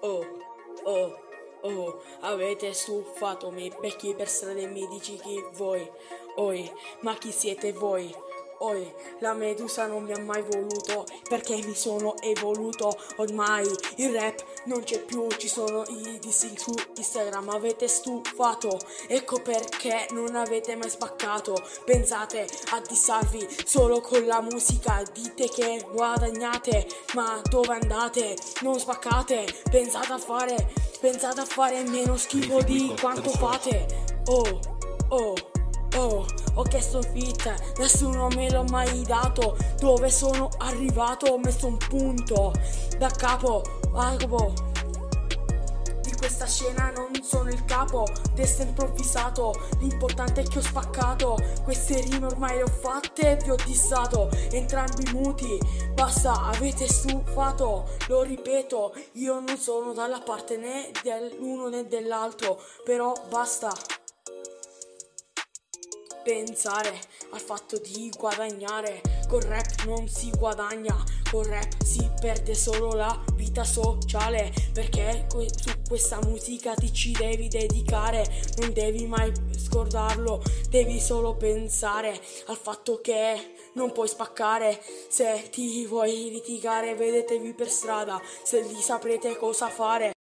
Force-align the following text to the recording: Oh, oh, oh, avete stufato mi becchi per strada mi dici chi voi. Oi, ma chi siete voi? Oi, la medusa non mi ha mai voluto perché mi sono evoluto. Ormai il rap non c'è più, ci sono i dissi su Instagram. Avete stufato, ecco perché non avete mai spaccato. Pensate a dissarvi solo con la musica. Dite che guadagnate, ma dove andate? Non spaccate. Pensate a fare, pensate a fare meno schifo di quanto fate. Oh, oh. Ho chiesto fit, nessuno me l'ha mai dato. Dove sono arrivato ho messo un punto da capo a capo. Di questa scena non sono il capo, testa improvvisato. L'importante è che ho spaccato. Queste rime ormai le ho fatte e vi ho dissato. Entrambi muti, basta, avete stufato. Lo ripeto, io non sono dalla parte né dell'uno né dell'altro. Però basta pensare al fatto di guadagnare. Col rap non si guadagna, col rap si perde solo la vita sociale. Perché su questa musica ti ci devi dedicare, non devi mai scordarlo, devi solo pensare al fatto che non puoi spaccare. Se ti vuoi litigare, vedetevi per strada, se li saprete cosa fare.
Oh, 0.00 0.24
oh, 0.84 1.18
oh, 1.62 2.02
avete 2.20 2.72
stufato 2.72 3.50
mi 3.50 3.72
becchi 3.80 4.14
per 4.14 4.28
strada 4.28 4.66
mi 4.66 4.86
dici 4.88 5.16
chi 5.16 5.42
voi. 5.54 5.90
Oi, 6.36 6.70
ma 7.00 7.14
chi 7.14 7.32
siete 7.32 7.72
voi? 7.72 8.14
Oi, 8.58 8.90
la 9.18 9.34
medusa 9.34 9.86
non 9.86 10.04
mi 10.04 10.12
ha 10.12 10.18
mai 10.18 10.42
voluto 10.42 11.04
perché 11.28 11.56
mi 11.56 11.74
sono 11.74 12.16
evoluto. 12.22 12.96
Ormai 13.16 13.66
il 13.96 14.14
rap 14.14 14.42
non 14.64 14.82
c'è 14.82 15.00
più, 15.00 15.26
ci 15.36 15.46
sono 15.46 15.82
i 15.88 16.18
dissi 16.18 16.56
su 16.56 16.72
Instagram. 16.96 17.50
Avete 17.50 17.86
stufato, 17.86 18.78
ecco 19.08 19.40
perché 19.42 20.06
non 20.12 20.34
avete 20.36 20.74
mai 20.74 20.88
spaccato. 20.88 21.54
Pensate 21.84 22.48
a 22.70 22.80
dissarvi 22.80 23.46
solo 23.64 24.00
con 24.00 24.24
la 24.24 24.40
musica. 24.40 25.02
Dite 25.12 25.48
che 25.48 25.86
guadagnate, 25.92 26.86
ma 27.12 27.40
dove 27.50 27.74
andate? 27.74 28.36
Non 28.62 28.78
spaccate. 28.78 29.46
Pensate 29.70 30.12
a 30.12 30.18
fare, 30.18 30.72
pensate 30.98 31.40
a 31.42 31.44
fare 31.44 31.82
meno 31.82 32.16
schifo 32.16 32.62
di 32.62 32.94
quanto 32.98 33.28
fate. 33.28 33.86
Oh, 34.28 34.60
oh. 35.08 35.34
Ho 36.66 36.68
chiesto 36.68 37.00
fit, 37.00 37.76
nessuno 37.78 38.26
me 38.34 38.50
l'ha 38.50 38.64
mai 38.64 39.04
dato. 39.04 39.56
Dove 39.78 40.10
sono 40.10 40.48
arrivato 40.58 41.26
ho 41.26 41.38
messo 41.38 41.68
un 41.68 41.76
punto 41.76 42.52
da 42.98 43.08
capo 43.08 43.62
a 43.94 44.16
capo. 44.16 44.52
Di 46.02 46.12
questa 46.16 46.44
scena 46.44 46.90
non 46.90 47.12
sono 47.22 47.50
il 47.50 47.64
capo, 47.66 48.04
testa 48.34 48.64
improvvisato. 48.64 49.54
L'importante 49.78 50.40
è 50.40 50.44
che 50.44 50.58
ho 50.58 50.60
spaccato. 50.60 51.38
Queste 51.62 52.00
rime 52.00 52.26
ormai 52.26 52.56
le 52.56 52.64
ho 52.64 52.66
fatte 52.66 53.30
e 53.30 53.36
vi 53.36 53.50
ho 53.50 53.56
dissato. 53.64 54.28
Entrambi 54.50 55.08
muti, 55.12 55.56
basta, 55.94 56.46
avete 56.46 56.88
stufato. 56.88 57.90
Lo 58.08 58.22
ripeto, 58.22 58.92
io 59.12 59.38
non 59.38 59.56
sono 59.56 59.92
dalla 59.92 60.18
parte 60.18 60.56
né 60.56 60.90
dell'uno 61.04 61.68
né 61.68 61.86
dell'altro. 61.86 62.60
Però 62.82 63.12
basta 63.28 63.70
pensare 66.26 66.98
al 67.30 67.40
fatto 67.40 67.78
di 67.78 68.12
guadagnare. 68.18 69.00
Col 69.28 69.42
rap 69.42 69.84
non 69.84 70.08
si 70.08 70.30
guadagna, 70.30 70.96
col 71.30 71.44
rap 71.44 71.80
si 71.84 72.10
perde 72.20 72.54
solo 72.54 72.92
la 72.92 73.24
vita 73.34 73.62
sociale. 73.62 74.52
Perché 74.72 75.26
su 75.30 75.70
questa 75.86 76.18
musica 76.24 76.74
ti 76.74 76.92
ci 76.92 77.12
devi 77.12 77.46
dedicare, 77.46 78.26
non 78.58 78.72
devi 78.72 79.06
mai 79.06 79.32
scordarlo, 79.56 80.42
devi 80.68 80.98
solo 80.98 81.36
pensare 81.36 82.20
al 82.46 82.56
fatto 82.56 83.00
che 83.00 83.54
non 83.74 83.92
puoi 83.92 84.08
spaccare. 84.08 84.82
Se 85.08 85.48
ti 85.50 85.86
vuoi 85.86 86.30
litigare, 86.30 86.96
vedetevi 86.96 87.54
per 87.54 87.68
strada, 87.68 88.20
se 88.42 88.62
li 88.62 88.80
saprete 88.80 89.36
cosa 89.36 89.68
fare. 89.68 90.15